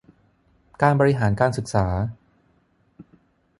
[0.81, 1.85] การบริหารการศึกษา